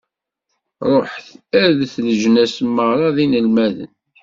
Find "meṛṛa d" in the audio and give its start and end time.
2.75-3.17